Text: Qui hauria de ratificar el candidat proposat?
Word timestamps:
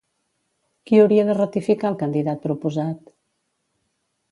Qui 0.89 1.01
hauria 1.01 1.25
de 1.27 1.35
ratificar 1.39 1.91
el 1.91 1.99
candidat 2.01 2.43
proposat? 2.49 3.15